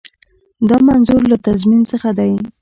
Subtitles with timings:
[0.69, 2.31] دا منظور له تضمین څخه دی.